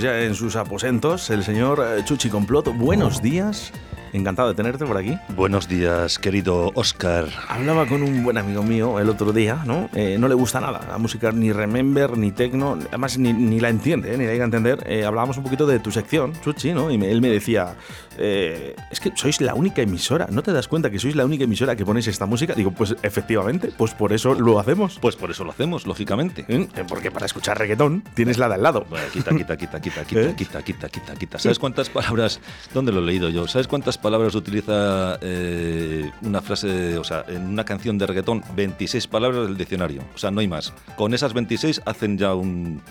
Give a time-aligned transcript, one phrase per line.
[0.00, 2.68] Pues ya en sus aposentos, el señor eh, Chuchi Complot.
[2.74, 3.70] Buenos días.
[4.14, 5.16] Encantado de tenerte por aquí.
[5.36, 7.26] Buenos días, querido Oscar.
[7.48, 9.88] Hablaba con un buen amigo mío el otro día, ¿no?
[9.94, 13.68] Eh, no le gusta nada la música, ni Remember, ni Tecno, además ni, ni la
[13.68, 14.16] entiende, ¿eh?
[14.18, 14.82] ni la llega a entender.
[14.86, 16.90] Eh, hablábamos un poquito de tu sección, Chuchi, ¿no?
[16.90, 17.74] Y me- él me decía,
[18.20, 21.44] eh, es que sois la única emisora, ¿no te das cuenta que sois la única
[21.44, 22.54] emisora que ponéis esta música?
[22.54, 24.98] Digo, pues efectivamente, pues por eso lo hacemos.
[25.00, 26.44] Pues por eso lo hacemos, lógicamente.
[26.48, 26.68] ¿Eh?
[26.86, 28.86] Porque para escuchar reggaetón tienes la de al lado.
[28.90, 30.34] Bueno, quita, quita, quita, quita, quita, ¿Eh?
[30.36, 31.38] quita, quita, quita, quita.
[31.38, 32.40] ¿Sabes cuántas palabras?
[32.74, 33.48] ¿Dónde lo he leído yo?
[33.48, 38.44] ¿Sabes cuántas palabras utiliza eh, una frase, o sea, en una canción de reggaetón?
[38.54, 40.02] 26 palabras del diccionario.
[40.14, 40.72] O sea, no hay más.
[40.96, 42.82] Con esas 26 hacen ya un.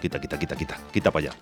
[0.00, 0.78] Quita, quita, quita, quita.
[0.92, 1.38] Quita para allá.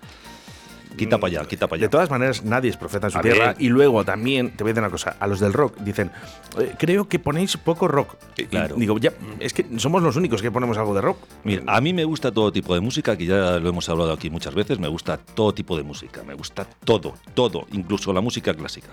[0.97, 1.89] Quita para allá, quita para De allá.
[1.91, 3.47] todas maneras, nadie es profeta en su A tierra.
[3.47, 3.55] ver.
[3.59, 6.11] Y luego también, te voy a decir una cosa, a los del rock dicen,
[6.59, 8.15] "Eh, creo que ponéis poco rock.
[8.37, 8.75] Y claro.
[8.75, 11.17] Digo, ya, es que somos los únicos que ponemos algo de rock.
[11.43, 14.29] Mira, a mí me gusta todo tipo de música, que ya lo hemos hablado aquí
[14.29, 18.53] muchas veces, me gusta todo tipo de música, me gusta todo, todo, incluso la música
[18.53, 18.89] clásica.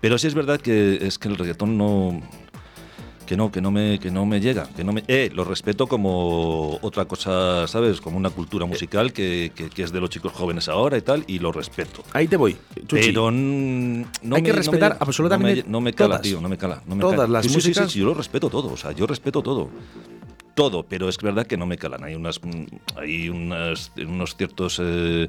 [0.00, 2.20] Pero sí es verdad que es que el reggaetón no
[3.28, 5.86] que no, que no me que no me llega, que no me eh, lo respeto
[5.86, 8.00] como otra cosa, ¿sabes?
[8.00, 11.24] Como una cultura musical que, que- que es de los chicos jóvenes ahora y tal
[11.26, 12.02] y lo respeto.
[12.14, 12.56] Ahí te voy,
[12.86, 13.08] Chuchi.
[13.12, 16.22] Pero no Hay me- que no me- respetar no me- absolutamente No me, cala, todas.
[16.22, 16.82] tío, no me cala.
[16.86, 17.28] No me Todas cala.
[17.28, 17.92] las Sí, sí, sí, sí, músicas.
[17.92, 19.68] sí, yo lo respeto todo, o sea, yo respeto todo.
[20.54, 22.02] Todo, pero es verdad que no me calan.
[22.04, 22.64] Hay unas, mm,
[22.96, 25.28] hay unas, unos ciertos eh,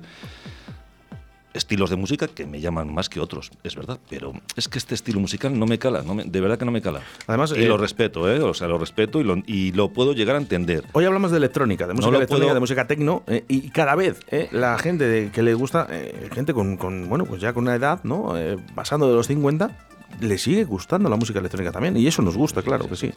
[1.53, 3.99] estilos de música que me llaman más que otros, es verdad.
[4.09, 6.71] Pero es que este estilo musical no me cala, no me- de verdad que no
[6.71, 7.01] me cala.
[7.27, 8.39] Además, y eh, lo respeto, ¿eh?
[8.41, 10.83] O sea, lo respeto y lo, y lo puedo llegar a entender.
[10.93, 13.95] Hoy hablamos de electrónica, de música lo electrónica, puedo- de música tecno, eh, y cada
[13.95, 17.53] vez eh, la gente de- que le gusta, eh, gente con, con, bueno, pues ya
[17.53, 18.37] con una edad, ¿no?
[18.37, 19.71] Eh, pasando de los 50,
[20.21, 23.11] le sigue gustando la música electrónica también, y eso nos gusta, claro que sí.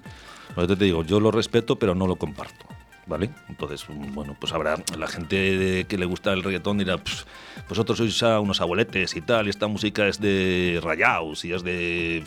[0.56, 2.66] Eso te digo, yo lo respeto, pero no lo comparto.
[3.04, 3.30] ¿Vale?
[3.48, 7.26] Entonces, bueno, pues habrá la gente que le gusta el reggaetón dirá, pues
[7.68, 11.64] vosotros sois a unos abueletes y tal, y esta música es de rayaos y es
[11.64, 12.22] de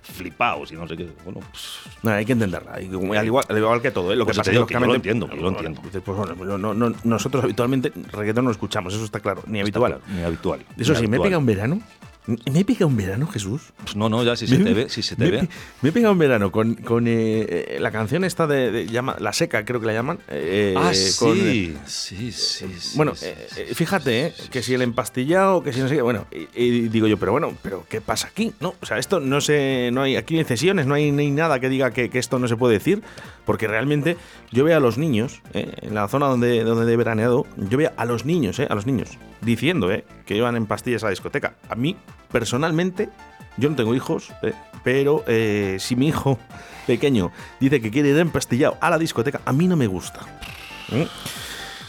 [0.00, 1.08] flipaos y no sé qué.
[1.24, 4.16] Bueno, pues No, hay que entenderla, al, igual, al igual que todo, ¿eh?
[4.16, 5.82] lo que Pues pasa es que yo lo entiendo, yo lo entiendo.
[5.82, 6.02] Pues,
[6.38, 9.92] bueno, no- no- nosotros habitualmente reggaetón no escuchamos, eso está claro, ni habitual.
[10.00, 10.60] claro, ni habitual.
[10.78, 11.22] Eso ni sí, me habitual.
[11.22, 11.80] pegado un verano.
[12.26, 13.74] ¿Me he pegado un verano, Jesús?
[13.94, 15.48] No, no, ya si se te ve, si se te me, ve.
[15.82, 19.34] me he pegado un verano con, con eh, la canción esta de, de- llama, La
[19.34, 20.18] Seca, creo que la llaman.
[20.28, 24.36] eh, Ah, con, sí, sí, sí, sí, bueno, sí, eh, sí, eh, sí, fíjate, sí,
[24.38, 27.18] eh, sí, que si el empastillado, que si no sé qué, bueno, y, digo yo,
[27.18, 28.54] pero bueno, pero ¿qué pasa aquí?
[28.58, 31.18] No, o sea, esto no se, no hay, aquí no hay cesiones, no hay, no
[31.20, 33.02] hay nada que diga que, que esto no se puede decir,
[33.44, 34.16] porque realmente
[34.50, 37.92] yo veo a los niños, eh, en la zona donde, donde he veraneado, yo veo
[37.98, 41.10] a los niños, eh, a los niños, diciendo eh, que iban en pastillas a la
[41.10, 41.54] discoteca.
[41.68, 41.96] A mí,
[42.30, 43.08] personalmente,
[43.56, 44.52] yo no tengo hijos, eh,
[44.82, 46.38] pero eh, si mi hijo
[46.86, 47.30] pequeño
[47.60, 50.20] dice que quiere ir empastillado a la discoteca, a mí no me gusta.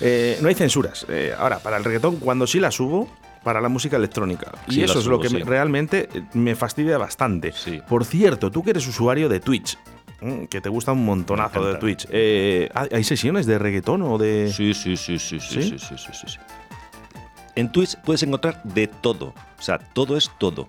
[0.02, 1.06] Eh, no hay censuras.
[1.38, 3.10] Ahora, para el reggaetón, cuando sí la subo,
[3.44, 4.52] para la música electrónica.
[4.68, 5.38] y Sí, eso es lo que sí.
[5.44, 7.52] realmente me fastidia bastante.
[7.52, 7.80] Sí.
[7.88, 9.78] Por cierto, tú que eres usuario de Twitch,
[10.50, 11.76] que te gusta un montonazo de.
[11.76, 14.52] Twitch, eh, ¿hay sesiones de reggaetón o de...?
[14.52, 15.40] Sí, sí, sí, ¿Sí?
[15.40, 16.38] sí, sí, sí, sí, sí.
[17.56, 19.34] En Twitch puedes encontrar de todo.
[19.58, 20.68] O sea, todo es todo.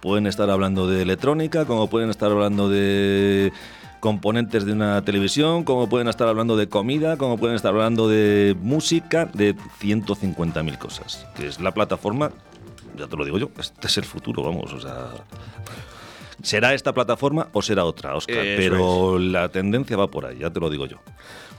[0.00, 3.52] Pueden estar hablando de electrónica, como pueden estar hablando de
[4.00, 8.56] componentes de una televisión, como pueden estar hablando de comida, como pueden estar hablando de
[8.60, 11.26] música, de 150.000 cosas.
[11.36, 12.30] Que es la plataforma,
[12.96, 15.08] ya te lo digo yo, este es el futuro, vamos, o sea...
[16.42, 20.50] Será esta plataforma o será otra, Oscar, Eso pero la tendencia va por ahí, ya
[20.50, 20.98] te lo digo yo.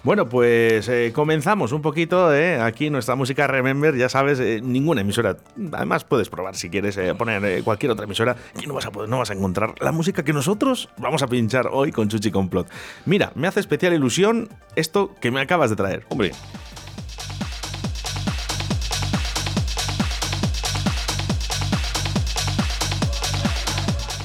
[0.01, 5.01] Bueno, pues eh, comenzamos un poquito eh, aquí nuestra música Remember, ya sabes, eh, ninguna
[5.01, 5.35] emisora.
[5.73, 9.17] Además puedes probar si quieres poner cualquier otra emisora y no vas a poder, no
[9.17, 12.69] vas a encontrar la música que nosotros vamos a pinchar hoy con Chuchi Complot.
[13.05, 16.05] Mira, me hace especial ilusión esto que me acabas de traer.
[16.07, 16.31] Hombre,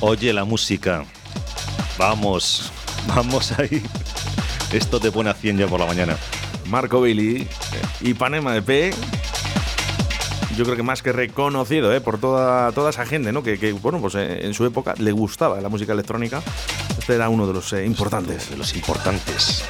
[0.06, 1.02] Oye la música.
[1.96, 2.70] Vamos,
[3.08, 3.82] vamos ahí.
[4.70, 6.18] Esto te pone a 100 ya por la mañana.
[6.66, 7.48] Marco Bailey eh,
[8.02, 8.92] y Panema EP.
[10.58, 13.42] Yo creo que más que reconocido eh, por toda, toda esa gente, ¿no?
[13.42, 16.42] Que, que, bueno, pues eh, en su época le gustaba la música electrónica.
[16.98, 18.50] Este era uno de los eh, importantes.
[18.50, 19.64] De los importantes.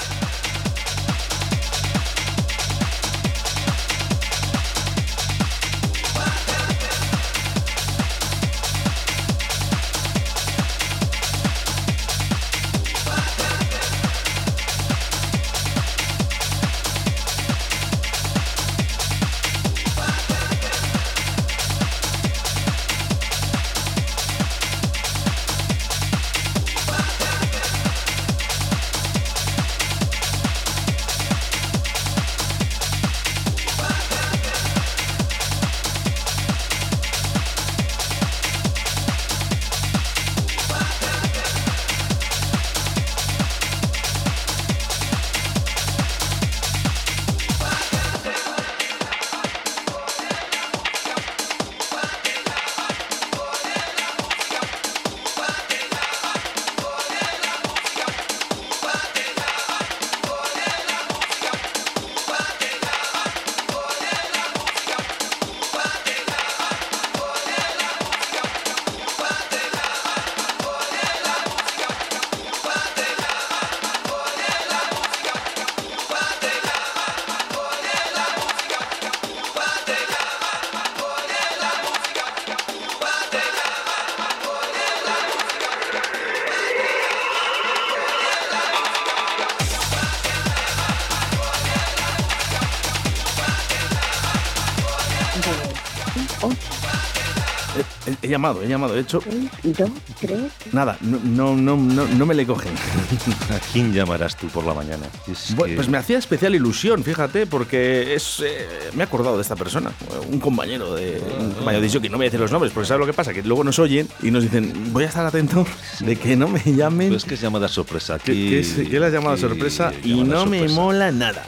[98.35, 98.95] He, he- he llamado, he llamado.
[98.95, 99.91] De hecho, seis, dos,
[100.21, 100.41] tres.
[100.73, 102.73] nada, no, no, no, no, no me le cogen.
[103.51, 105.07] ¿A quién llamarás tú por la mañana?
[105.31, 109.37] Es Bueno, que- Pues me hacía especial ilusión, fíjate, porque es eh, me he acordado
[109.37, 109.93] de esta persona,
[110.31, 113.01] un compañero de un compañero de que no voy a decir los nombres, porque sabes
[113.01, 115.67] lo que pasa, que luego nos oyen y nos dicen, voy a estar atento
[116.01, 117.09] de que no me llamen.
[117.11, 118.19] Pues que es llamada sorpresa.
[118.19, 121.45] que, Aquí, que es, que la llamada sorpresa y llamada no me mola nada.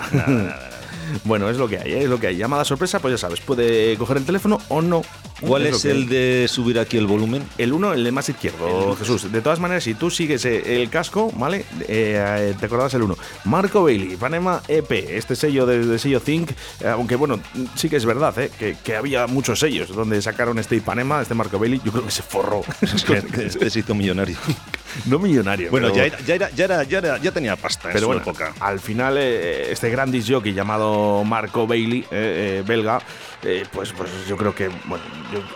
[1.24, 2.02] bueno, es lo que hay, ¿eh?
[2.04, 2.36] es lo que hay.
[2.36, 5.02] Llamada sorpresa, pues ya sabes, puede coger el teléfono o no.
[5.40, 7.42] ¿Cuál es que el de subir aquí el volumen?
[7.58, 9.30] El uno, el de más izquierdo, Jesús.
[9.30, 11.64] De todas maneras, si tú sigues eh, el casco, ¿vale?
[11.88, 13.16] Eh, te acordabas el uno.
[13.44, 16.50] Marco Bailey, Panema EP, este sello de, de sello Think,
[16.80, 17.38] eh, aunque bueno,
[17.74, 18.50] sí que es verdad, ¿eh?
[18.58, 22.10] Que, que había muchos sellos donde sacaron este Ipanema, este Marco Bailey, yo creo que
[22.10, 22.62] se forró.
[23.36, 24.36] Este se hizo millonario.
[25.06, 25.70] no millonario.
[25.70, 28.00] Bueno, pero- ya, era, ya, era, ya, era, ya, era- ya tenía pasta en pero
[28.04, 28.54] su bueno, época.
[28.60, 33.00] al final eh, este gran disc jockey llamado Marco Bailey, eh, eh, belga,
[33.46, 35.04] eh, pues, pues yo creo que bueno,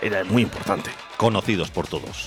[0.00, 0.90] era muy importante.
[1.16, 2.26] Conocidos por todos.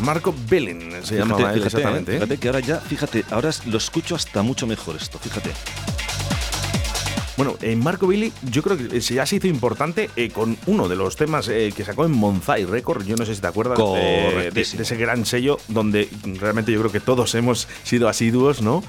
[0.00, 2.12] Marco Bellin se llamaba él exactamente.
[2.12, 2.14] ¿eh?
[2.18, 5.50] fíjate que ahora ya, fíjate, ahora lo escucho hasta mucho mejor esto, fíjate.
[7.36, 10.88] Bueno, en Marco Billy yo creo que se- ya se hizo importante eh, con uno
[10.88, 13.04] de los temas eh, que sacó en Monzai Record.
[13.04, 16.08] Yo no sé si te acuerdas de, de ese gran sello donde
[16.38, 18.84] realmente yo creo que todos hemos sido asiduos, ¿no?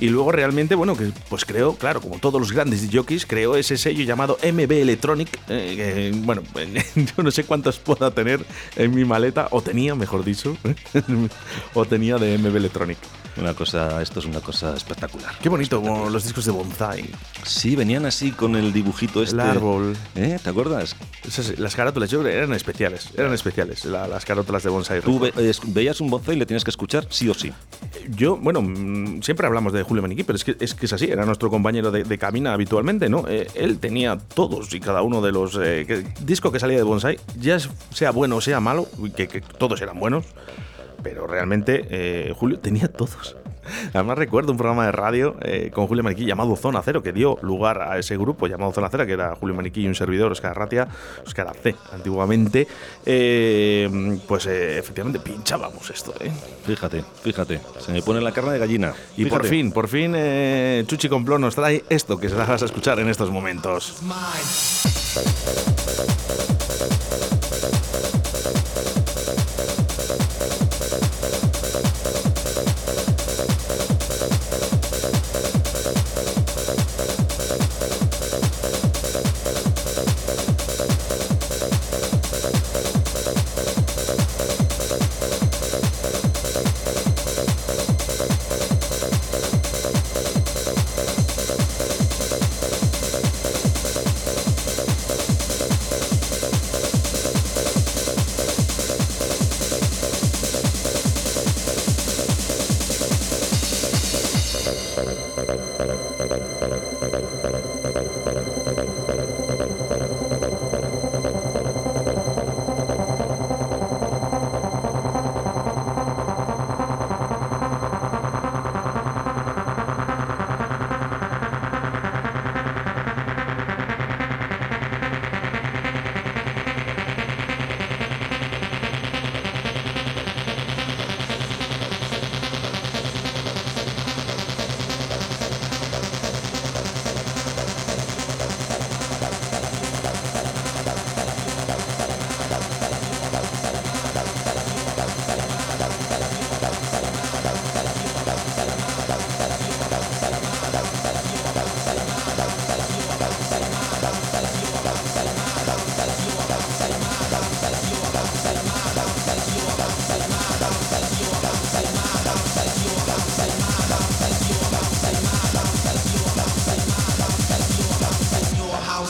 [0.00, 3.76] Y luego realmente, bueno, que pues creó, claro, como todos los grandes jockeys, creó ese
[3.76, 5.28] sello llamado MB Electronic.
[5.48, 6.42] eh, bueno,
[6.96, 8.44] yo no sé cuántos pueda tener
[8.76, 10.56] en mi maleta, o tenía, mejor dicho,
[11.74, 12.98] o tenía de MB Electronic.
[13.36, 15.34] Una cosa, esto es una cosa espectacular.
[15.42, 17.04] Qué bonito, como los discos de Bonsai,
[17.44, 19.34] Sí, venían así con el dibujito este.
[19.34, 19.96] el árbol.
[20.14, 20.38] ¿Eh?
[20.42, 20.94] ¿Te acuerdas?
[21.26, 25.00] Esas- las carátulas, yo creo eran especiales, eran especiales, la- las carátulas de Bonsai.
[25.00, 25.32] Tú ve-
[25.66, 27.52] veías un bonsai y le tienes que escuchar sí o sí.
[28.08, 31.06] Yo, bueno, mm, siempre hablamos de Julio Maniquí, pero es que es, que es así,
[31.06, 33.24] era nuestro compañero de, de cabina habitualmente, ¿no?
[33.28, 36.82] Eh, él tenía todos y cada uno de los eh, que- discos que salía de
[36.82, 37.58] Bonsai, ya
[37.90, 40.24] sea bueno o sea malo, que, que todos eran buenos,
[41.02, 43.36] pero realmente eh, Julio tenía todos.
[43.92, 47.38] Además recuerdo un programa de radio eh, con Julio Maniquí llamado Zona Cero, que dio
[47.42, 50.56] lugar a ese grupo llamado Zona Cero, que era Julio Maniquí y un servidor, Oscar
[50.56, 50.88] Ratia,
[51.26, 52.66] Oscar C, antiguamente.
[53.04, 56.30] Eh, pues eh, efectivamente pinchábamos esto, ¿eh?
[56.66, 57.60] Fíjate, fíjate.
[57.78, 58.94] Se me pone la carne de gallina.
[59.16, 62.62] Y por fin, por fin, eh, Chuchi Complón nos trae esto que se las vas
[62.62, 63.94] a escuchar en estos momentos.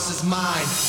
[0.05, 0.85] house is mine.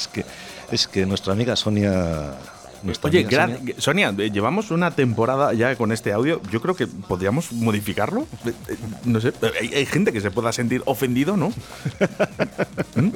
[0.00, 0.24] Es, que,
[0.72, 2.34] es que nuestra amiga Sonia
[3.02, 3.26] Oye,
[3.76, 4.14] Sonia.
[4.16, 6.40] Eh, llevamos una temporada ya con este audio.
[6.50, 8.22] Yo creo que podríamos modificarlo.
[8.46, 11.50] Eh, eh, no sé, hay, gente que se pueda sentir ofendido, ¿no?
[12.94, 13.10] ¿Mm?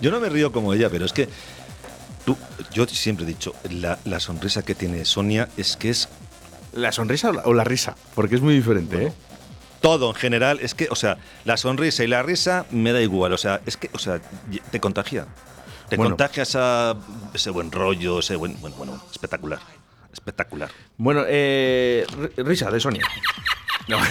[0.00, 1.28] Yo no me río como ella, pero es que
[2.24, 2.36] tú,
[2.72, 6.08] yo siempre he dicho, la, la sonrisa que tiene Sonia es que es
[6.72, 7.96] ¿La sonrisa o la, risa?
[8.14, 9.12] Porque es muy diferente, ¿eh?
[9.80, 13.32] Todo en general, es que, o sea, la sonrisa y la risa me da igual,
[13.32, 14.20] o sea, es que, o sea,
[14.70, 15.26] te contagia.
[15.88, 19.58] Te contagia ese buen rollo, ese buen, bueno, bueno, espectacular,
[20.12, 20.70] espectacular.
[20.96, 23.06] Bueno, eh, risa de Sonia.
[23.88, 23.98] No.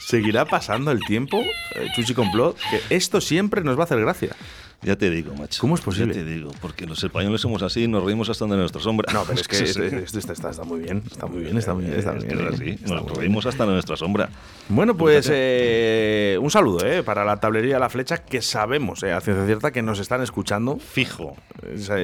[0.00, 4.36] Seguirá pasando el tiempo, eh, Chuchi Complot, que esto siempre nos va a hacer gracia.
[4.84, 5.60] Ya te digo, macho.
[5.60, 6.14] ¿Cómo es posible?
[6.14, 9.12] Ya te digo, porque los españoles somos así, nos reímos hasta de nuestra sombra.
[9.12, 11.98] No, pero es que esto está, muy bien, está muy bien, está muy bien.
[11.98, 14.28] Está muy bien, nos reímos hasta de nuestra sombra.
[14.68, 19.20] Bueno, pues eh, un saludo eh, para la tablería La Flecha, que sabemos, eh, a
[19.20, 20.78] ciencia cierta, que nos están escuchando.
[20.78, 21.36] Fijo.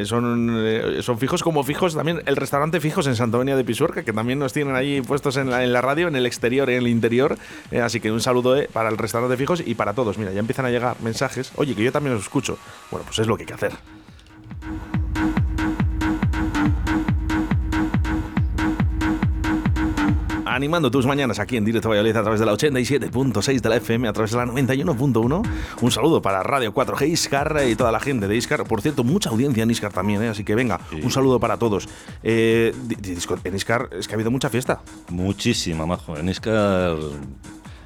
[0.05, 4.13] son, eh, son fijos como fijos también el restaurante Fijos en Santoña de Pisuerca, que
[4.13, 6.79] también nos tienen ahí puestos en la, en la radio, en el exterior y en
[6.79, 7.37] el interior.
[7.83, 10.19] así que un saludo para el restaurante Fijos y para todos.
[10.19, 11.53] Mira, ya empiezan a llegar mensajes.
[11.57, 12.59] Oye, que yo también los escucho.
[12.91, 13.73] Bueno, pues es lo que hay que hacer.
[20.61, 24.09] animando tus mañanas aquí en Directo Valladolid a través de la 87.6 de la FM,
[24.09, 25.49] a través de la 91.1.
[25.81, 28.65] Un saludo para Radio 4G Iscar y toda la gente de Iscar.
[28.65, 30.29] Por cierto, mucha audiencia en Iscar también, ¿eh?
[30.29, 31.89] así que venga, un saludo para todos.
[32.23, 32.75] Eh,
[33.45, 34.83] en Iscar es que ha habido mucha fiesta.
[35.09, 36.17] Muchísima, majo.
[36.17, 36.97] En Iscar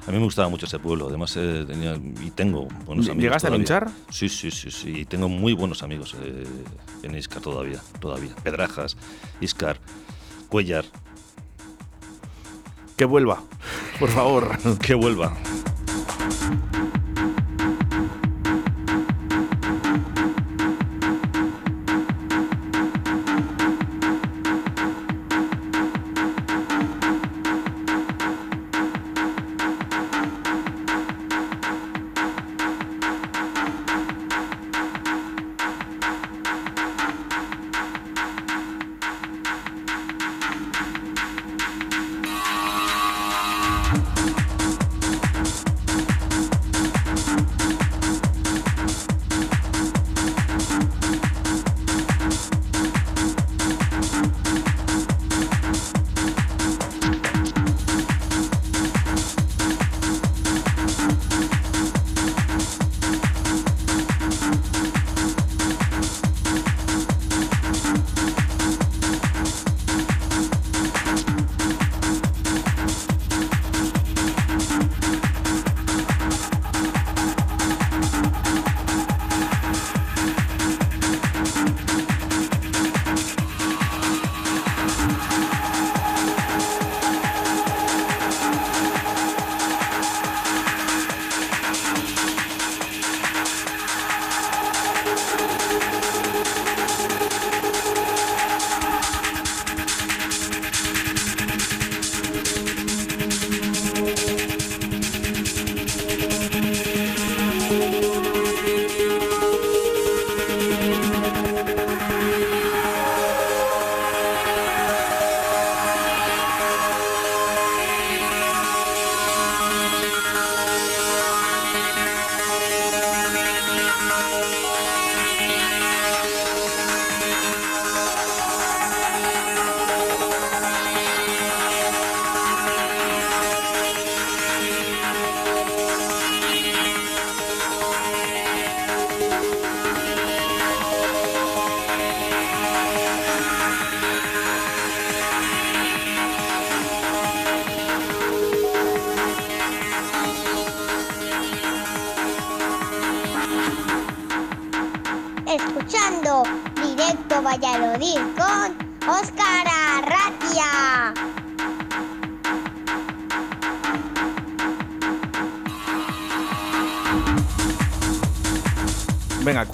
[0.07, 3.23] a mí me gustaba mucho ese pueblo, además eh, tenía y tengo buenos amigos.
[3.23, 3.89] ¿Llegaste a pinchar?
[4.09, 4.99] Sí, sí, sí, sí.
[4.99, 6.45] Y tengo muy buenos amigos eh,
[7.01, 8.35] en Iscar todavía, todavía.
[8.43, 8.97] Pedrajas,
[9.41, 9.79] Iscar,
[10.47, 10.85] Cuellar.
[12.95, 13.41] Que vuelva,
[13.99, 14.57] por favor.
[14.79, 15.35] que vuelva.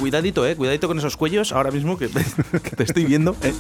[0.02, 3.54] Cuidadito, eh, cuidadito con esos cuellos ahora mismo que, te estoy viendo, eh.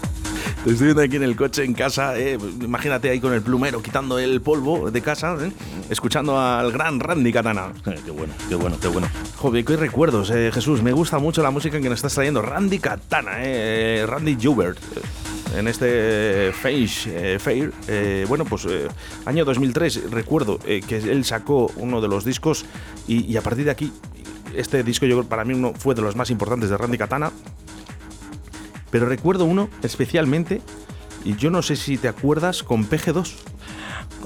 [0.63, 2.17] Te estoy viendo aquí en el coche, en casa.
[2.17, 2.37] Eh.
[2.61, 5.51] Imagínate ahí con el plumero quitando el polvo de casa, eh,
[5.89, 7.73] escuchando al gran Randy Katana.
[7.83, 9.07] qué bueno, qué bueno, qué bueno.
[9.37, 10.81] Joder, qué recuerdos, Jesús.
[10.81, 12.41] Me gusta mucho la música que nos estás trayendo.
[12.41, 13.37] Randy Katana,
[14.07, 14.79] Randy Joubert.
[15.55, 17.71] en este Face Fair.
[18.27, 18.67] bueno, pues
[19.25, 22.65] año 2003, recuerdo que él sacó uno de los discos
[23.07, 23.91] y, a partir de aquí,
[24.55, 27.31] este disco yo para mí uno fue de los más importantes de Randy Katana.
[28.89, 30.61] Pero recuerdo uno especialmente,
[31.23, 33.33] y yo no sé si te acuerdas, con PG2.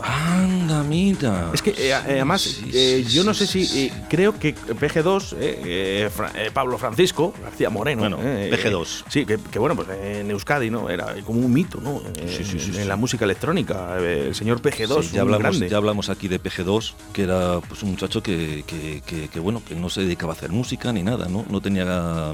[0.02, 1.52] Anda, mira.
[1.54, 3.86] Es que eh, además, eh, yo no sé si.
[3.86, 8.02] Eh, creo que PG2, Pablo Francisco García Moreno.
[8.02, 9.06] Bueno, PG2.
[9.08, 10.90] sí, que, bueno, pues en Euskadi, ¿no?
[10.90, 12.02] Era como un mito, ¿no?
[12.28, 13.98] Sí, sí, sí, en la música electrónica.
[13.98, 15.12] El señor PG2.
[15.12, 19.40] ya, hablamos, ya hablamos aquí de PG2, que era pues, un muchacho que, que, que,
[19.40, 21.46] bueno, que no se dedicaba a hacer música ni nada, ¿no?
[21.50, 22.34] No tenía.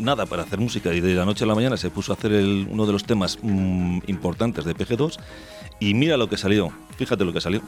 [0.00, 2.32] Nada para hacer música y de la noche a la mañana se puso a hacer
[2.32, 5.18] uno de los temas mm, importantes de PG2
[5.78, 7.62] y mira lo que salió, fíjate lo que salió.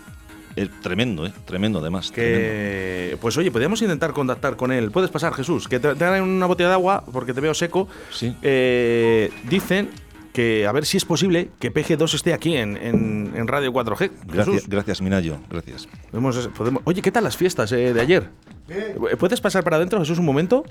[0.54, 1.32] Es tremendo, ¿eh?
[1.46, 2.10] Tremendo además.
[2.10, 4.90] Que, Pues oye, podríamos intentar contactar con él.
[4.90, 7.88] Puedes pasar, Jesús, que te, dan una botella de agua porque te veo seco.
[8.10, 8.36] Sí.
[8.42, 9.88] Eh, dicen
[10.32, 14.10] que a ver si es posible que PG2 esté aquí en, en, Radio 4G.
[14.26, 15.88] Gracias, gracias, Minayo, gracias.
[16.10, 16.82] Podemos, podemos...
[16.84, 18.30] Oye, ¿qué tal las fiestas eh, de ayer?
[19.18, 20.64] ¿Puedes pasar para adentro, Jesús, un momento?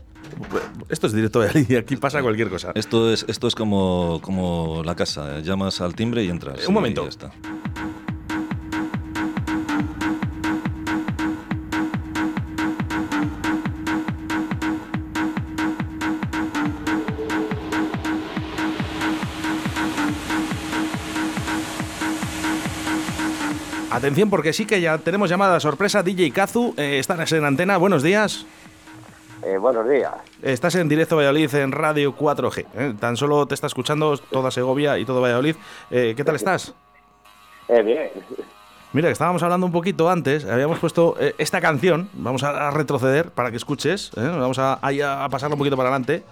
[0.90, 2.72] Esto es directo de aquí pasa cualquier cosa.
[2.76, 6.68] Esto es, esto es como, como la casa, llamas al timbre y entras.
[6.68, 7.08] Un momento.
[7.08, 7.32] está.
[24.02, 26.02] Atención porque sí que ya tenemos llamada sorpresa.
[26.02, 27.78] DJ Kazu, eh, estás en antena.
[27.78, 28.48] Buenos días.
[29.46, 30.12] Eh, buenos días.
[30.42, 32.66] Estás en directo Valladolid en Radio 4G.
[32.74, 32.96] ¿eh?
[33.00, 35.56] Tan solo te está escuchando toda Segovia y todo Valladolid.
[35.92, 36.74] ¿Qué tal estás?
[37.70, 38.10] bien.
[38.92, 43.52] Mira, que estábamos hablando un poquito antes, habíamos puesto esta canción, vamos a, retroceder para
[43.52, 46.24] que escuches, vamos a, a, a pasarla un poquito para adelante.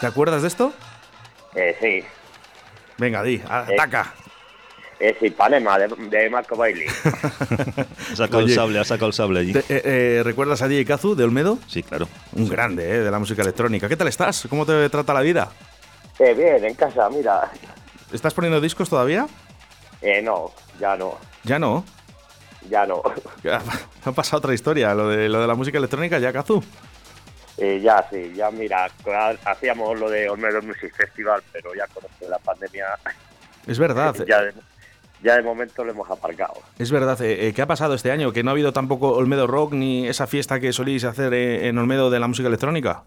[0.00, 0.72] ¿Te acuerdas de esto?
[1.54, 2.21] Eh, sí.
[3.02, 4.14] Venga, di, ataca.
[5.00, 6.86] Es Ipanema, de, de Marco Bailey.
[8.12, 9.50] ha sacado el sable, ha sacado el sable allí.
[9.50, 11.58] Eh, eh, ¿Recuerdas a DJ Kazu de Olmedo?
[11.66, 12.06] Sí, claro.
[12.36, 12.98] Un grande, ¿eh?
[13.00, 13.88] De la música electrónica.
[13.88, 14.46] ¿Qué tal estás?
[14.48, 15.50] ¿Cómo te trata la vida?
[16.20, 17.50] Eh, bien, en casa, mira.
[18.12, 19.26] ¿Estás poniendo discos todavía?
[20.00, 21.18] Eh, no, ya no.
[21.42, 21.84] ¿Ya no?
[22.70, 23.02] Ya no.
[24.04, 26.62] Ha pasado otra historia, lo de, lo de la música electrónica, ya Kazu.
[27.58, 28.90] Eh, ya, sí, ya mira,
[29.44, 32.86] hacíamos lo de Olmedo Music Festival, pero ya con esto de la pandemia.
[33.66, 34.12] Es verdad.
[34.26, 34.52] ya, de,
[35.22, 36.54] ya de momento lo hemos aparcado.
[36.80, 37.20] Es verdad.
[37.22, 38.32] Eh, eh, ¿Qué ha pasado este año?
[38.32, 42.10] ¿Que no ha habido tampoco Olmedo Rock ni esa fiesta que solís hacer en Olmedo
[42.10, 43.04] de la música electrónica?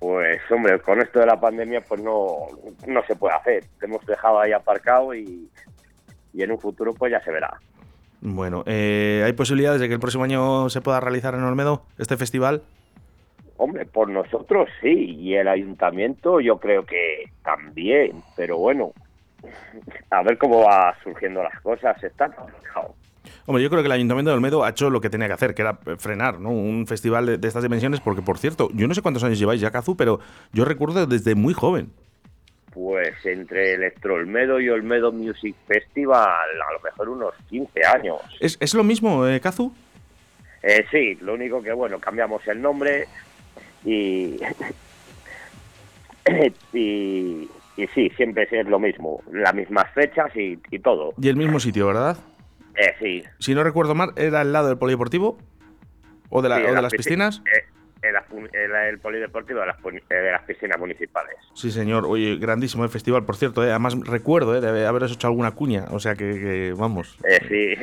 [0.00, 2.48] pues, hombre, con esto de la pandemia, pues no,
[2.86, 3.64] no se puede hacer.
[3.78, 5.48] Te hemos dejado ahí aparcado y,
[6.32, 7.60] y en un futuro, pues ya se verá.
[8.22, 12.62] Bueno, ¿hay posibilidades de que el próximo año se pueda realizar en Olmedo este festival?
[13.58, 18.92] Hombre, por nosotros sí, y el ayuntamiento yo creo que también, pero bueno,
[20.10, 22.94] a ver cómo va surgiendo las cosas, está complicado.
[23.46, 25.54] Hombre, yo creo que el Ayuntamiento de Olmedo ha hecho lo que tenía que hacer,
[25.54, 26.50] que era frenar ¿no?
[26.50, 29.70] un festival de, estas dimensiones, porque por cierto, yo no sé cuántos años lleváis ya,
[29.70, 30.20] Kazu, pero
[30.52, 31.90] yo recuerdo desde muy joven.
[32.72, 38.20] Pues entre Electro Olmedo y Olmedo Music Festival, a lo mejor unos 15 años.
[38.38, 39.40] ¿Es, lo mismo, eh?
[40.62, 43.06] Eh, sí, lo único que, bueno, cambiamos el nombre,
[43.84, 44.40] y,
[46.72, 47.48] y,
[47.94, 51.14] sí, siempre es lo mismo, las mismas fechas y, todo.
[51.20, 52.16] Y el mismo sitio, ¿verdad?
[52.76, 53.24] Eh, sí.
[53.38, 55.38] Si no recuerdo mal, ¿era al lado del polideportivo?
[56.30, 57.42] ¿O de, de las piscinas?
[57.46, 57.64] Eh,
[58.52, 61.36] el, polideportivo de las, eh, de las, piscinas municipales.
[61.54, 62.04] Sí, señor.
[62.06, 63.62] Oye, grandísimo el festival, por cierto.
[63.62, 65.86] Además, recuerdo eh, de haberos hecho alguna cuña.
[65.90, 67.18] O sea que, vamos.
[67.48, 67.74] sí.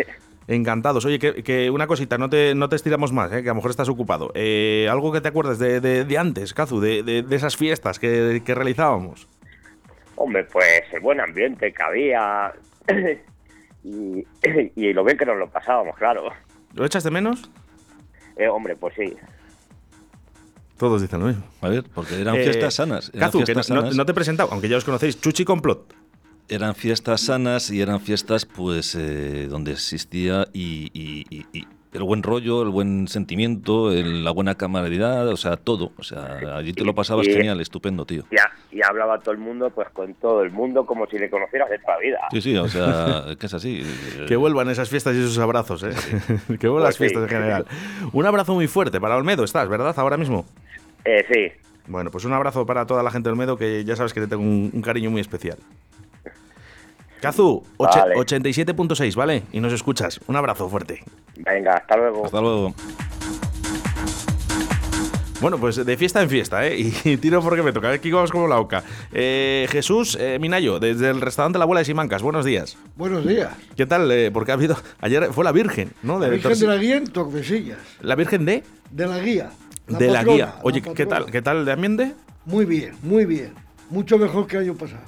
[0.47, 1.03] Encantados.
[1.05, 3.41] Oye, que, una cosita, no te, no te estiramos más, ¿eh?
[3.41, 4.31] que a lo mejor estás ocupado.
[4.35, 9.27] Eh, algo que te acuerdes de, de, antes, Kazu, de, de, esas fiestas que, realizábamos.
[10.15, 12.53] Hombre, pues el buen ambiente que había
[13.83, 14.25] y,
[14.75, 16.29] y, lo bien que nos lo pasábamos, claro.
[16.73, 17.49] ¿Lo echas de menos?
[18.37, 19.15] Eh, hombre, pues sí.
[20.77, 21.43] Todos dicen lo mismo.
[21.61, 23.09] A ver, porque eran fiestas sanas.
[23.17, 26.04] Kazu, que no, te he presentado, aunque ya os conocéis, Chuchi Complot
[26.49, 31.35] eran fiestas sanas y eran fiestas pues eh, donde existía y,
[31.93, 35.93] el buen rollo, el buen sentimiento, la buena camaradería, o sea, todo.
[35.97, 38.23] O sea, allí te lo pasabas genial, estupendo, tío.
[38.31, 41.69] Ya, y hablaba todo el mundo, pues con todo el mundo, como si le conocieras
[41.69, 42.19] de toda vida.
[42.31, 43.83] Sí, sí, o sea, que es así.
[44.27, 45.93] que vuelvan esas fiestas y esos abrazos, ¿eh?
[46.59, 47.65] que vuelvan las pues fiestas en general.
[48.11, 49.93] Un abrazo muy fuerte para Olmedo, estás, ¿verdad?
[49.97, 50.45] Ahora mismo.
[51.05, 51.69] Eh, sí.
[51.87, 54.27] Bueno, pues un abrazo para toda la gente de Olmedo, que ya sabes que te
[54.27, 55.59] tengo un cariño muy especial.
[57.25, 59.43] Kazu, 87.6, ¿vale?
[59.51, 60.19] Y nos escuchas.
[60.27, 61.03] Un abrazo fuerte.
[61.37, 62.25] Venga, hasta luego.
[62.25, 62.73] Hasta luego.
[65.41, 66.77] Bueno, pues de fiesta en fiesta, ¿eh?
[67.03, 67.91] Y tiro porque me toca.
[67.91, 68.83] Aquí vamos como la oca.
[69.11, 72.21] Eh, Jesús eh, Minayo, desde el restaurante La Abuela de Simancas.
[72.21, 72.77] Buenos días.
[72.95, 73.49] Buenos días.
[73.75, 74.09] ¿Qué tal?
[74.11, 74.77] Eh, porque ha habido.
[75.01, 76.19] Ayer fue la Virgen, ¿no?
[76.19, 77.79] La De Virgen Torsi- de la Guía en Tordesillas.
[78.01, 78.63] ¿La Virgen de?
[78.91, 79.49] De la Guía.
[79.87, 80.45] de la guía.
[80.45, 81.25] la Oye, ¿qué tal?
[81.29, 82.13] ¿Qué tal de ambiente?
[82.45, 83.53] Muy bien, muy bien.
[83.89, 85.03] Mucho mejor que el año pasado.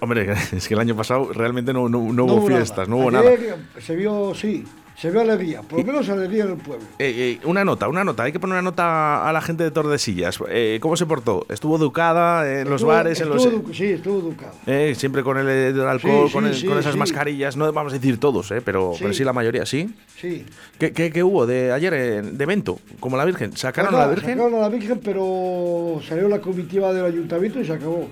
[0.00, 2.56] Hombre, es que el año pasado realmente no, no- no hubo nada.
[2.58, 3.30] fiestas, no hubo nada.
[3.30, 4.64] Ayer Se vio, sí,
[4.96, 5.62] se vio alegría.
[5.62, 6.84] Por lo menos alegría en el pueblo.
[6.98, 8.24] Eh, eh, una nota, una nota.
[8.24, 10.38] Hay que poner una nota a la gente de Tordesillas.
[10.50, 11.46] Eh, ¿Cómo se portó?
[11.48, 13.42] ¿Estuvo educada en los Estuvo- bares, en los...
[13.42, 14.52] estuvo edu- Sí, estuvo educado.
[14.66, 16.98] Eh, siempre con el, el alcohol, Sí, con, el- sí, con esas sí.
[16.98, 17.56] mascarillas.
[17.56, 18.98] No vamos a decir todos, eh, pero, Sí.
[19.02, 19.94] pero sí la mayoría, ¿sí?
[20.16, 20.44] Sí.
[20.78, 22.78] ¿Qué, qué- qué hubo de ayer eh, de evento?
[23.00, 23.56] Como la Virgen.
[23.56, 24.36] ¿Sacaron Bueno, a la Virgen?
[24.36, 28.06] Sacaron a la Virgen, pero salió la comitiva del ayuntamiento y se acabó.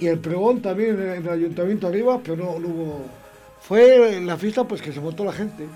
[0.00, 3.04] Y el pregón también en el ayuntamiento arriba, pero no, no hubo.
[3.60, 5.66] Fue en la fiesta pues que se montó la gente.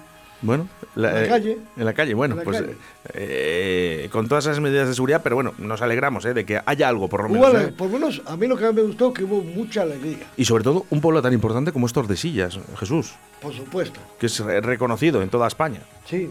[0.43, 1.59] Bueno, En la calle.
[1.77, 2.75] En la calle, bueno, En la pues calle.
[3.15, 6.89] eh, con todas esas medidas de seguridad, pero bueno, nos alegramos eh, de que haya
[6.89, 7.55] algo por lo menos.
[7.63, 7.73] eh.
[7.77, 10.65] por lo menos a mí lo que me gustó que hubo mucha alegría, Y sobre
[10.65, 14.01] todo un pueblo tan importante como es Tordesillas, Jesús, por supuesto.
[14.19, 15.81] que es eh, reconocido en toda España.
[16.07, 16.31] Sí.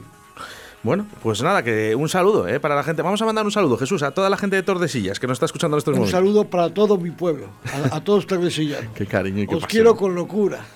[0.84, 3.02] Bueno, pues nada, que un saludo eh, para la gente.
[3.02, 5.46] Vamos a mandar un saludo, Jesús, a toda la gente de Tordesillas que nos está
[5.46, 6.20] escuchando en estos Un momentos.
[6.20, 7.48] saludo para todo mi pueblo,
[7.92, 8.92] a, a todos tardesillanos.
[8.96, 9.70] Qué cariño y qué Os pasión.
[9.70, 10.66] quiero con locura.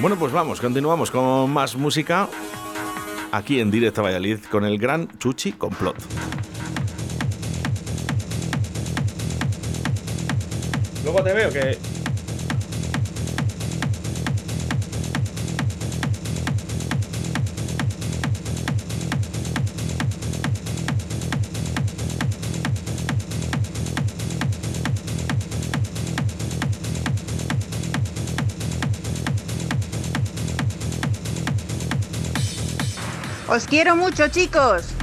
[0.00, 2.28] Bueno, pues vamos, continuamos con más música
[3.32, 5.96] aquí en Directo a Valladolid con el gran Chuchi Complot.
[11.04, 11.99] Luego te veo que...
[33.50, 34.99] Os quiero mucho, chicos.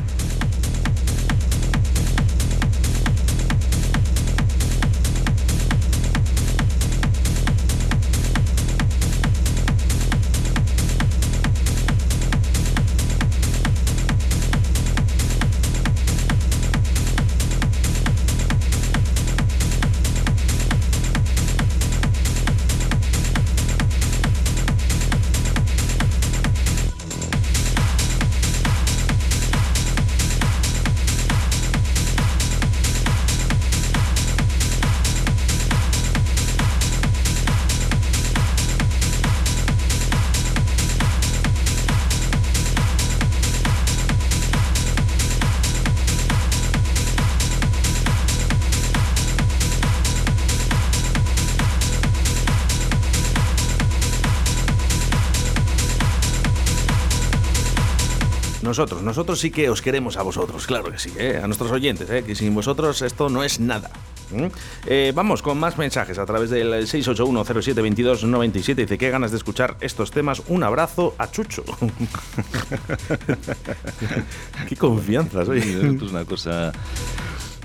[58.67, 61.39] Nosotros, nosotros sí que os queremos a vosotros, claro que sí, ¿eh?
[61.41, 62.25] a nuestros oyentes, ¿eh?
[62.25, 63.89] que sin vosotros esto no es nada.
[64.29, 64.47] ¿Mm?
[64.87, 68.75] Eh, vamos con más mensajes a través del 681072297.
[68.75, 70.41] Dice, qué ganas de escuchar estos temas.
[70.47, 71.63] Un abrazo a Chucho.
[74.67, 75.61] qué confianzas, oye.
[75.61, 76.73] Esto es una cosa.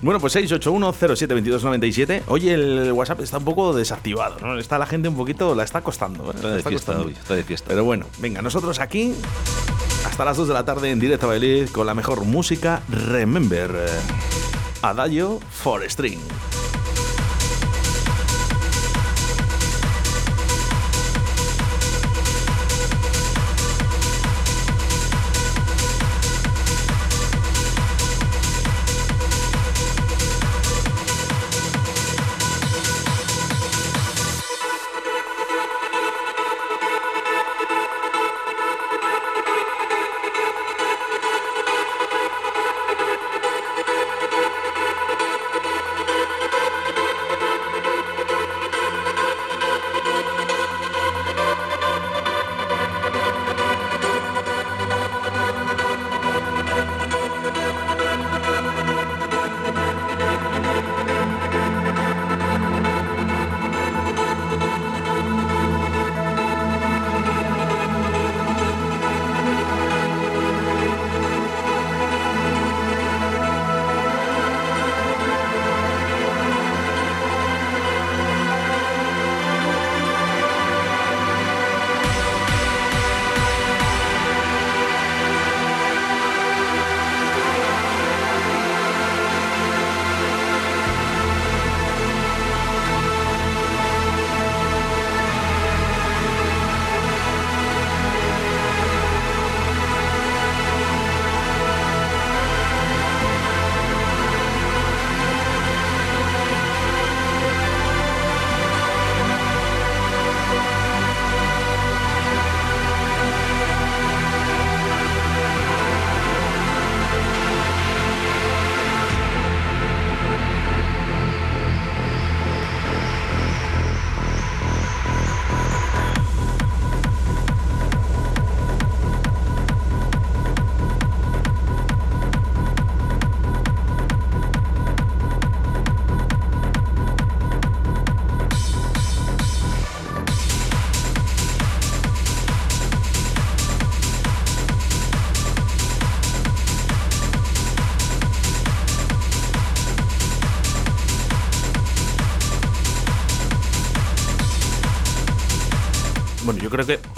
[0.02, 2.22] Bueno, pues 681072297.
[2.28, 4.56] Hoy el WhatsApp está un poco desactivado, ¿no?
[4.56, 6.30] Está la gente un poquito, la está costando.
[6.30, 6.34] ¿eh?
[6.36, 7.08] Está de está fiesta costando.
[7.08, 7.66] hoy, está de fiesta.
[7.70, 9.14] Pero bueno, venga, nosotros aquí
[10.22, 12.80] hasta las 2 de la tarde en directo a Valladolid con la mejor música.
[12.88, 13.88] Remember, eh,
[14.80, 16.20] Adagio for String.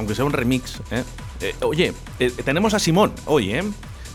[0.04, 1.02] Aunque sea un remix, ¿eh?
[1.40, 3.64] Eh, oye, eh, tenemos a Simón hoy, ¿eh?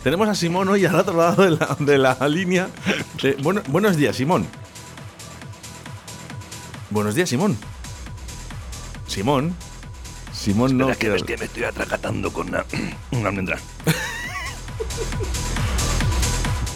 [0.03, 2.69] Tenemos a Simón hoy al otro lado de la, de la línea.
[3.23, 4.45] Eh, bueno, buenos días, Simón.
[6.91, 7.57] Buenos días, Simón.
[9.07, 9.55] Simón.
[10.31, 10.91] Simón no.
[10.91, 12.63] Espera, que me estoy atracatando con una,
[13.11, 13.57] una almendra.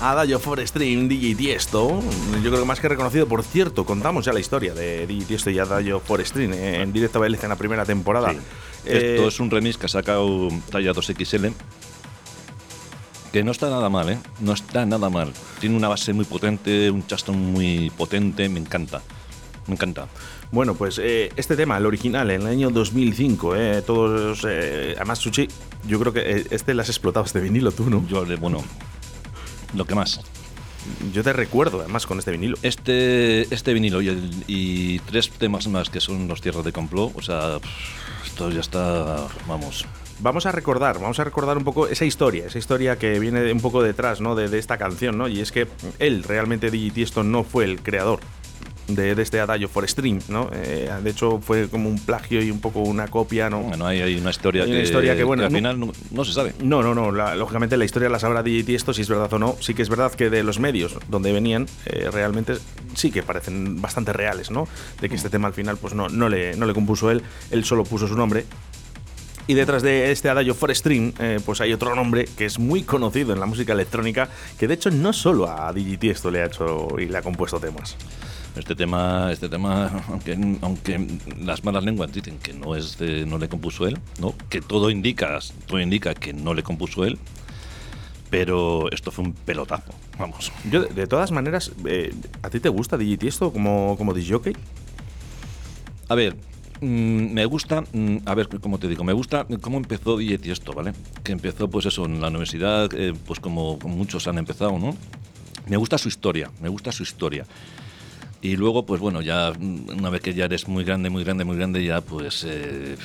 [0.04, 2.02] Adagio for Stream, DJ Tiesto.
[2.44, 5.50] Yo creo que más que reconocido, por cierto, contamos ya la historia de DJ Tiesto
[5.50, 8.32] y Adagio for Stream eh, en directo a BLC en la primera temporada.
[8.34, 8.38] Sí.
[8.86, 11.54] Eh, Esto es un remix que ha sacado Talla 2XL.
[13.32, 14.20] Que no está nada mal, ¿eh?
[14.42, 15.32] No está nada mal.
[15.62, 19.02] Tiene una base muy potente, un chaston muy potente, me encanta.
[19.68, 20.08] Me encanta.
[20.52, 24.46] Bueno, pues eh, este tema, el original, en el año 2005, eh, todos.
[24.48, 25.48] eh, además, Suchi,
[25.88, 28.06] yo creo que eh, este lo has explotado, este vinilo tú, ¿no?
[28.08, 28.62] Yo, bueno,
[29.76, 30.22] lo que más.
[31.14, 32.58] Yo te recuerdo, además, con este vinilo.
[32.62, 37.14] Este, este vinilo y, el- y tres temas más que son los Tierras de Complot,
[37.16, 37.60] o sea,
[38.26, 39.86] esto ya está, vamos.
[40.20, 43.62] Vamos a recordar, vamos a recordar un poco esa historia, esa historia que viene un
[43.62, 44.36] poco detrás, ¿no?
[44.36, 45.28] De, de esta canción, ¿no?
[45.28, 45.68] Y es que
[46.00, 48.20] él, realmente, DJ Tiesto, no fue el creador
[48.96, 50.50] de, de este Adagio for Stream, ¿no?
[50.54, 53.62] Eh, de hecho, fue como un plagio y un poco una copia, ¿no?
[53.62, 55.92] Bueno, hay, hay una historia Hay que, una historia que, bueno, al no- final no,
[56.12, 56.54] no se sabe.
[56.64, 57.12] No, no, no.
[57.12, 59.56] la- lógicamente la historia la sabrá DJ Tiesto, si es verdad o no.
[59.60, 62.54] Sí que es verdad que de los medios donde venían, eh, realmente
[62.96, 64.68] sí que parecen bastante reales, ¿no?
[65.02, 67.64] De que este tema al final, pues no, no, le, no le compuso él, él
[67.66, 68.46] solo puso su nombre.
[69.46, 72.84] Y detrás de este Adagio for Stream, eh, pues hay otro nombre que es muy
[72.84, 76.46] conocido en la música electrónica, que de hecho no solo a DJ Tiesto le ha
[76.46, 77.98] hecho y le ha compuesto temas.
[78.56, 81.08] Este tema, este tema, aunque, aunque
[81.44, 84.36] las malas lenguas dicen que no es de- no le compuso él, ¿no?
[84.50, 87.18] Que todo indica, todo indica que no le compuso él,
[88.30, 90.52] pero esto fue un pelotazo, vamos.
[90.72, 92.14] Yo, de, de todas maneras, eh,
[92.44, 94.54] ¿a ti te gusta DJ Tiesto como, como DJ jockey?
[96.10, 96.36] A ver,
[96.82, 96.86] mm,
[97.34, 100.94] me gusta, mm, a ver, como te digo, me gusta cómo empezó DJ Tiesto, ¿vale?
[101.24, 104.96] Que empezó, pues eso, en la universidad, eh, pues como muchos han empezado, ¿no?
[105.68, 107.46] Me gusta su historia, me gusta su historia.
[108.44, 111.46] Y luego, pues bueno, ya mm, una vez que ya eres muy grande, muy grande,
[111.46, 112.96] muy grande, ya pues eh,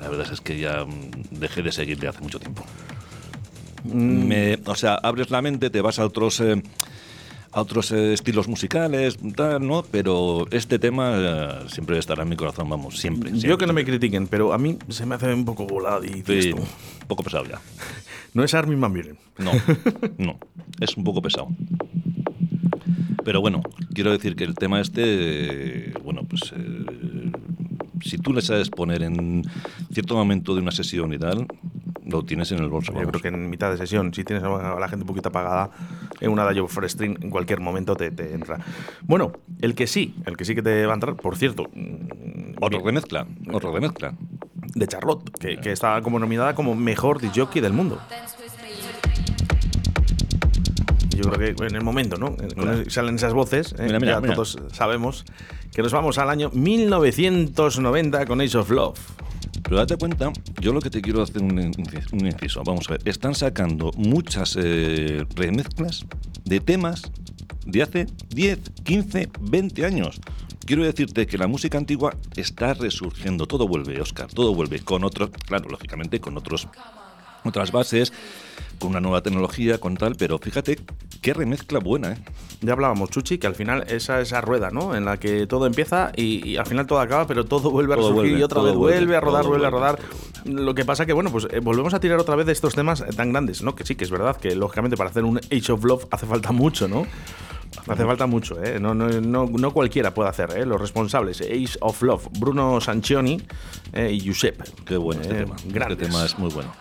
[0.00, 2.64] la verdad es que ya mm, dejé de seguirle hace mucho tiempo.
[3.84, 6.62] Me- o sea, abres la mente, te vas a otros eh,
[7.54, 9.82] a otros eh, estilos musicales, tal, ¿no?
[9.82, 13.30] Pero este tema eh, siempre estará en mi corazón, vamos, siempre.
[13.32, 16.02] Yo siempre, que no me critiquen, pero a mí se me hace un poco volado
[16.04, 16.64] y Sí, un
[17.06, 17.60] poco pesado ya.
[18.34, 19.18] No es Armin Van Buuren.
[19.36, 19.50] No,
[20.16, 20.38] no,
[20.80, 21.48] es un poco pesado.
[23.24, 23.62] Pero bueno,
[23.94, 27.30] quiero decir que el tema este, bueno, pues eh,
[28.04, 29.42] si tú le sabes poner en
[29.92, 31.46] cierto momento de una sesión y tal,
[32.04, 32.92] lo tienes en el bolso.
[32.92, 35.70] Yo creo que en mitad de sesión, si tienes a la gente un poquito apagada,
[36.20, 38.58] en una Adagio for String en cualquier momento te, te entra.
[39.02, 42.56] Bueno, el que sí, el que sí que te va a entrar, por cierto, mm,
[42.60, 44.14] Otro remezcla, otro remezcla.
[44.74, 48.00] de Charlotte, que, que está como nominada como mejor jockey del mundo.
[51.22, 52.36] Yo creo que en el momento, ¿no?
[52.56, 52.82] Mira.
[52.88, 53.84] salen esas voces, ¿eh?
[53.84, 54.34] Mira, mira, ya mira.
[54.34, 55.24] todos sabemos
[55.72, 58.98] que nos vamos al año 1990 con Ace of Love.
[59.62, 62.62] Pero date cuenta, yo lo que te quiero hacer un, un inciso.
[62.64, 66.04] Vamos a ver, están sacando muchas eh, remezclas
[66.44, 67.10] de temas
[67.64, 70.20] de hace 10, 15, 20 años.
[70.66, 73.46] Quiero decirte que la música antigua está resurgiendo.
[73.46, 74.80] Todo vuelve, Oscar, todo vuelve.
[74.80, 76.68] Con otros, claro, lógicamente, con otros
[77.44, 78.12] otras bases,
[78.82, 80.78] con una nueva tecnología, con tal, pero fíjate
[81.20, 82.16] qué remezcla buena, ¿eh?
[82.62, 84.94] Ya hablábamos, Chuchi, que al final esa esa rueda, ¿no?
[84.96, 87.96] En la que todo empieza y, y al final todo acaba, pero todo vuelve a
[87.96, 89.98] resurgir vuelve, y otra vez vuelve, vuelve, a rodar, vuelve a rodar.
[90.44, 93.04] Lo que pasa que, bueno, pues eh, volvemos a tirar otra vez de estos temas
[93.16, 93.76] tan grandes, ¿no?
[93.76, 96.50] Que sí, que es verdad que lógicamente para hacer un Age of Love hace falta
[96.50, 97.06] mucho, ¿no?
[97.86, 98.78] Hace falta mucho, ¿eh?
[98.78, 100.66] No, no, no, no cualquiera puede hacer, ¿eh?
[100.66, 103.40] Los responsables, Age of Love, Bruno Sanchioni
[103.92, 104.64] eh, y Giuseppe.
[104.84, 105.56] Qué bueno este Eh, tema.
[105.66, 105.98] Grandes.
[105.98, 106.72] Este tema es muy bueno.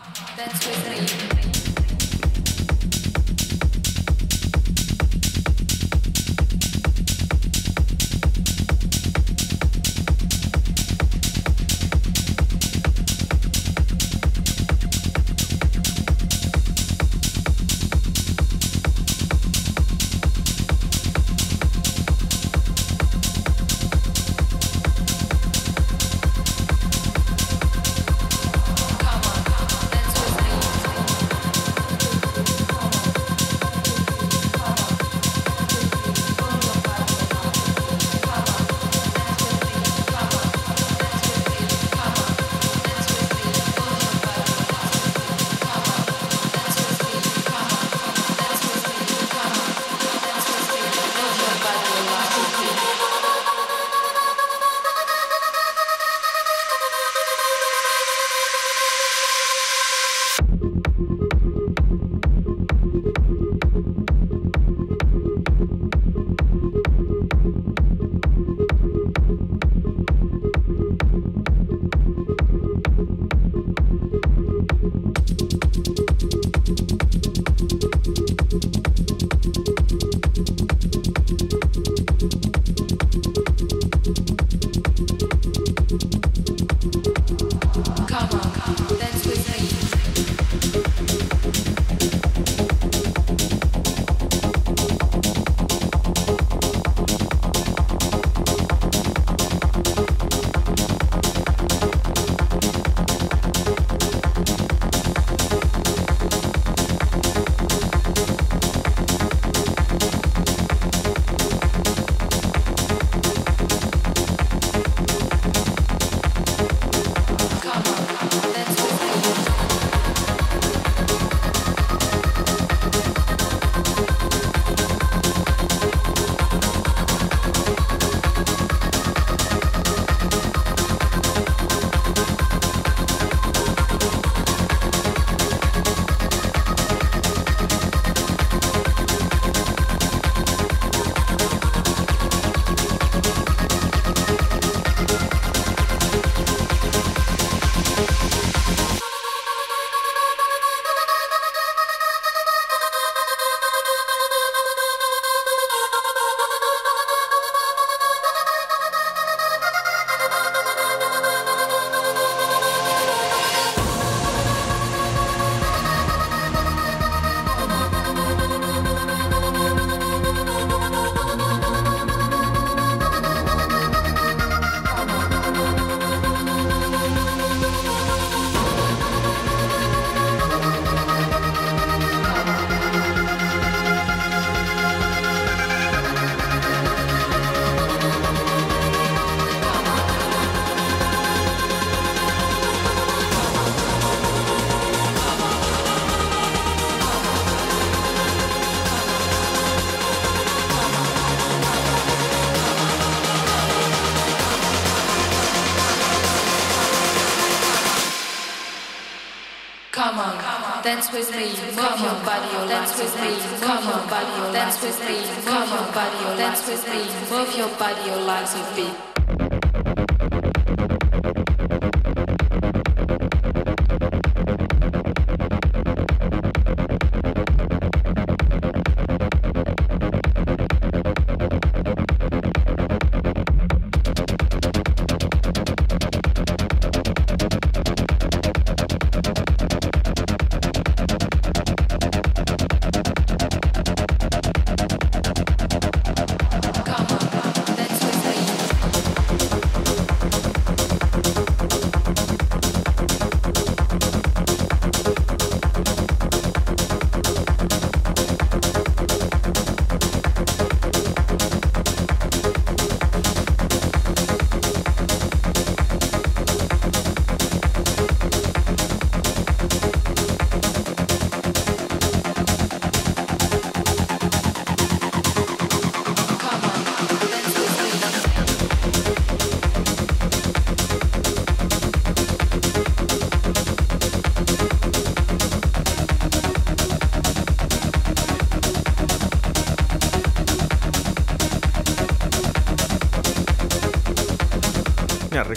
[211.02, 215.24] Dance with me, move your body, dance with me, come on, body, dance with me,
[215.44, 219.11] come on, body, dance with me, move your body, your legs with beat.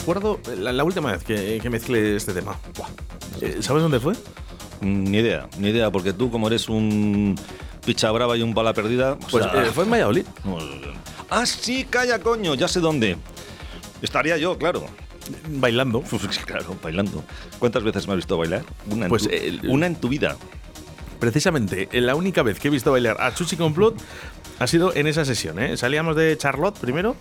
[0.05, 2.59] Recuerdo la, la última vez que, que mezclé este tema.
[2.76, 2.88] Buah.
[3.40, 4.12] Eh, ¿Sabes dónde fue?
[4.82, 7.34] Mm, Ni idea, ni idea, porque tú, como eres un
[7.86, 9.18] picha brava y un bala perdida.
[9.30, 10.26] Pues sea, eh, fue en Valladolid.
[10.44, 10.59] no,
[11.30, 13.16] ah, sí, calla, coño, ya sé dónde.
[14.02, 14.84] Estaría yo, claro.
[15.48, 16.02] Bailando.
[16.46, 17.24] claro, bailando.
[17.59, 18.62] ¿Cuántas veces me has visto bailar?
[18.90, 20.36] Una en, Pues, tu, el- una en tu vida.
[21.18, 23.96] Precisamente, eh, la única vez que he visto bailar a Chuchi Complot
[24.59, 25.59] ha sido en esa sesión.
[25.59, 25.78] ¿eh?
[25.78, 27.16] Salíamos de Charlotte primero,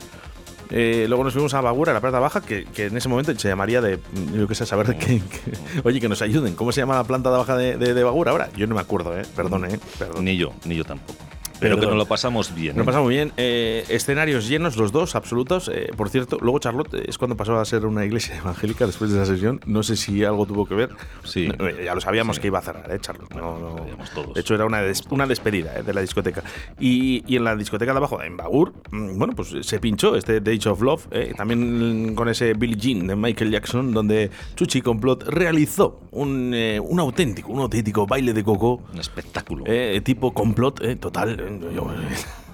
[0.73, 3.33] eh, luego nos fuimos a Bagura, a la planta baja, que, que en ese momento
[3.37, 3.97] se llamaría de.
[3.97, 5.21] mm, Yo qué sé, saber de qué.
[5.21, 6.55] qué- oye, que nos ayuden.
[6.55, 8.49] ¿Cómo se llama la planta baja de, de, de Bagura ahora?
[8.57, 9.23] Yo no me acuerdo, ¿eh?
[9.35, 9.79] Perdón, ¿eh?
[9.99, 10.25] Perdón.
[10.25, 11.19] Ni yo, ni yo tampoco.
[11.63, 12.75] Pero que nos lo pasamos bien.
[12.75, 12.85] Nos ¿eh?
[12.85, 13.31] pasamos bien.
[13.37, 15.69] Eh, escenarios llenos, los dos, absolutos.
[15.73, 19.21] Eh, por cierto, luego Charlotte es cuando pasó a ser una iglesia evangélica después de
[19.21, 19.59] esa sesión.
[19.65, 20.89] No sé si algo tuvo que ver.
[21.23, 21.49] Sí.
[21.57, 22.41] No, ya lo sabíamos Sí.
[22.41, 23.33] que iba a cerrar, ¿eh, Charlotte?
[23.33, 23.85] No, lo no.
[24.13, 24.33] todos.
[24.33, 26.43] De hecho, era una, des- una despedida de la discoteca.
[26.79, 30.41] Y, y en la discoteca de abajo, en Bagur, mm, bueno, pues se pinchó este
[30.41, 31.07] Days of Love.
[31.37, 37.51] también con ese Billie Jean de Michael Jackson, donde Chuchi Complot realizó un, un auténtico,
[37.51, 38.81] un auténtico baile de coco.
[38.93, 39.63] Un espectáculo.
[40.03, 41.52] tipo complot, total.
[41.59, 41.87] Yo-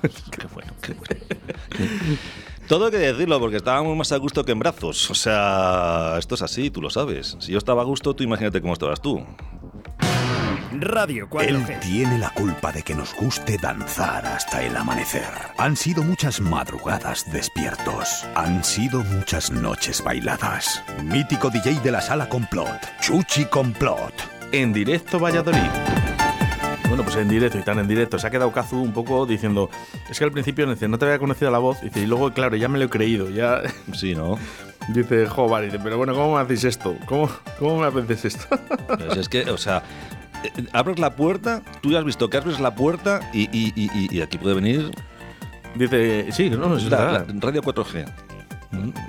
[0.32, 1.26] Qué bueno, qué bueno.
[2.70, 5.10] Todo hay que decirlo porque estábamos más a gusto que en brazos.
[5.12, 7.36] O sea, esto es así, tú lo sabes.
[7.40, 9.26] Si yo estaba a gusto, tú imagínate cómo estabas tú.
[10.72, 15.28] Radio 4 Él tiene la culpa de que nos guste danzar hasta el amanecer.
[15.58, 18.26] Han sido muchas madrugadas despiertos.
[18.36, 20.82] Han sido muchas noches bailadas.
[21.04, 22.70] Mítico DJ de la sala Complot.
[23.02, 24.14] Chuchi Complot.
[24.52, 25.70] en directo Valladolid.
[26.90, 28.18] Bueno, pues en directo y tan en directo.
[28.18, 29.70] Se ha quedado Kazu un poco diciendo.
[30.10, 31.82] Es que al principio dice, no te había conocido la voz.
[31.82, 33.30] Dice, y luego, claro, ya me lo he creído.
[33.30, 33.62] Ya
[33.94, 34.38] Sí, ¿no?
[34.90, 36.96] dice, jo, vale, dice, pero bueno, ¿cómo me hacéis esto?
[37.06, 37.30] ¿Cómo,
[37.60, 38.60] cómo me haces esto?
[38.88, 39.84] Pues es que, o sea,
[40.44, 43.90] eh, abres la puerta, tú ya has visto que abres la puerta y, y- y-
[43.94, 44.90] y- y aquí puede venir
[45.76, 48.06] dice, sí, no, no, es la Radio 4G.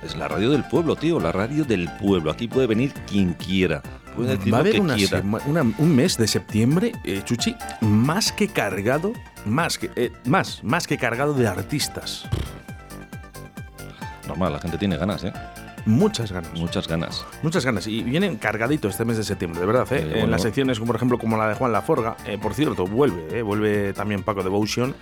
[0.03, 2.31] Es la radio del pueblo, tío, la radio del pueblo.
[2.31, 3.83] Aquí puede venir quien quiera.
[4.17, 5.19] Puede decir Va a haber que una quiera.
[5.23, 9.13] sema- una- un mes de septiembre, eh, Chuchi, más que cargado,
[9.45, 12.25] más que, eh, más, más que cargado de artistas.
[14.27, 15.33] Normal, la gente tiene ganas, ¿eh?
[15.87, 16.53] Muchas ganas.
[16.55, 17.25] Muchas ganas.
[17.43, 17.87] Muchas ganas.
[17.87, 19.91] Y vienen cargaditos este mes de septiembre, de verdad.
[19.93, 19.97] ¿eh?
[19.99, 20.27] Eh, En bueno.
[20.29, 22.17] las secciones, como por ejemplo, como la de Juan Laforga.
[22.27, 23.39] eh, por cierto, vuelve.
[23.39, 23.43] ¿eh?
[23.43, 24.95] Vuelve también Paco Devotion.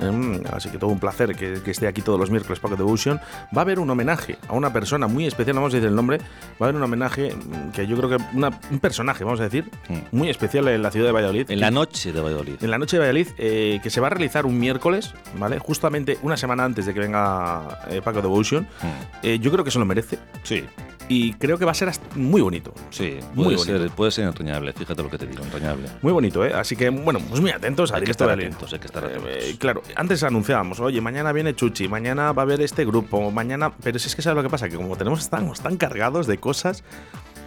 [0.00, 3.18] Eh, así que todo un placer que, que esté aquí todos los miércoles Paco Devotion.
[3.56, 6.18] Va a haber un homenaje a una persona muy especial, vamos a decir el nombre.
[6.18, 6.24] Va
[6.60, 9.70] a haber un homenaje mm, que yo creo que una- un personaje, vamos a decir,
[9.88, 10.16] Mm.
[10.16, 11.50] muy especial en la ciudad de Valladolid.
[11.50, 12.54] En la noche de Valladolid.
[12.62, 15.58] En la noche de Valladolid, eh, que se va a realizar un miércoles, ¿vale?
[15.58, 18.62] Justamente una semana antes de que venga eh, Paco Devotion.
[18.82, 18.86] Mm.
[19.26, 20.18] Eh, yo creo que se lo merece.
[20.42, 20.64] Sí,
[21.12, 22.72] Y creo que va a ser muy bonito.
[22.90, 23.16] sí.
[23.34, 23.78] Muy Puede bonito.
[23.78, 24.72] ser, puede ser entrañable.
[24.72, 25.88] Fíjate lo que te digo, entrañable.
[26.02, 26.52] Muy bonito, ¿eh?
[26.54, 29.06] Así que, bueno, pues muy atentos a Hay que estar atentos, hay que estar Eh,
[29.08, 29.28] atentos.
[29.28, 33.72] eh, claro, antes anunciábamos, oye, mañana viene Chuchi, mañana va a haber este grupo, mañana.
[33.82, 36.38] Pero si es que sabes lo que pasa, que como tenemos estamos tan cargados de
[36.38, 36.84] cosas,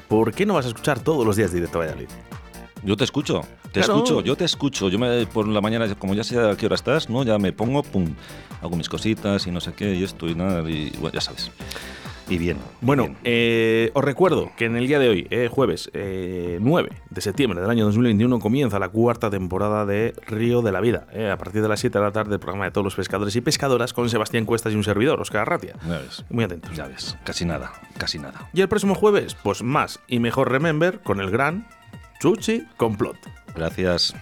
[0.10, 2.10] ¿por qué no vas a escuchar todos los días Directo Valladolid?
[2.84, 3.96] Yo te escucho, te Claro.
[3.96, 4.90] escucho, yo te escucho.
[4.90, 7.24] Yo me, por la mañana, como ya sé a qué hora estás, ¿no?
[7.24, 8.14] Ya me pongo, pum,
[8.62, 11.50] hago mis cositas y no sé qué, y esto y nada, y bueno, ya sabes.
[12.30, 12.58] Y bien.
[12.82, 13.18] Bueno, bien.
[13.26, 17.60] eh, os recuerdo que en el día de hoy, eh, jueves eh, 9 de septiembre
[17.60, 21.06] del año 2021, comienza la cuarta temporada de Río de la Vida.
[21.12, 23.36] eh, a partir de las 7 de la tarde, el programa de todos los pescadores
[23.36, 25.76] y pescadoras con Sebastián Cuestas y un servidor, Oscar Arratia.
[25.86, 26.72] ya ves, Muy atentos.
[26.76, 28.50] ya ves, casi nada, casi nada.
[28.54, 31.68] Y el próximo jueves, pues más y mejor Remember con el gran
[32.22, 33.18] Chuchi Complot.
[33.54, 34.16] Gracias.